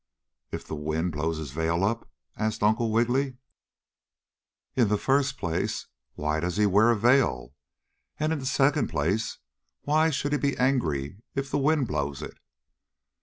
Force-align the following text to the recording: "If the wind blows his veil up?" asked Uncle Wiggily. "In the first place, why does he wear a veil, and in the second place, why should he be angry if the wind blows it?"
"If 0.49 0.65
the 0.65 0.73
wind 0.75 1.11
blows 1.11 1.37
his 1.37 1.51
veil 1.51 1.83
up?" 1.83 2.09
asked 2.35 2.63
Uncle 2.63 2.91
Wiggily. 2.91 3.37
"In 4.75 4.87
the 4.87 4.97
first 4.97 5.37
place, 5.37 5.85
why 6.15 6.39
does 6.39 6.57
he 6.57 6.65
wear 6.65 6.89
a 6.89 6.95
veil, 6.97 7.53
and 8.19 8.33
in 8.33 8.39
the 8.39 8.47
second 8.47 8.87
place, 8.87 9.37
why 9.81 10.09
should 10.09 10.31
he 10.31 10.39
be 10.39 10.57
angry 10.57 11.21
if 11.35 11.51
the 11.51 11.59
wind 11.59 11.85
blows 11.87 12.23
it?" 12.23 12.39